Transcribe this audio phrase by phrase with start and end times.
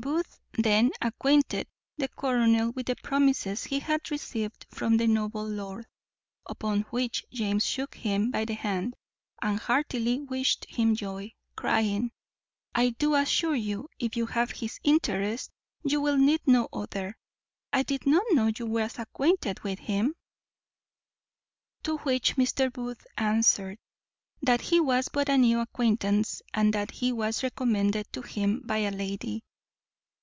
[0.00, 1.66] Booth then acquainted
[1.96, 5.88] the colonel with the promises he had received from the noble lord,
[6.46, 8.94] upon which James shook him by the hand,
[9.42, 12.12] and heartily wished him joy, crying,
[12.76, 15.50] "I do assure you, if you have his interest,
[15.82, 17.18] you will need no other;
[17.72, 20.14] I did not know you was acquainted with him."
[21.82, 22.72] To which Mr.
[22.72, 23.78] Booth answered,
[24.42, 28.76] "That he was but a new acquaintance, and that he was recommended to him by
[28.78, 29.42] a lady."